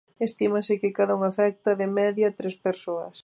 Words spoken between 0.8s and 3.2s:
que cada un afecta, de media, tres persoas.